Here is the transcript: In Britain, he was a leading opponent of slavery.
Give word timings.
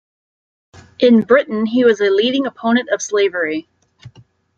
In 0.97 1.21
Britain, 1.21 1.67
he 1.67 1.85
was 1.85 2.01
a 2.01 2.09
leading 2.09 2.47
opponent 2.47 2.89
of 2.89 3.03
slavery. 3.03 3.69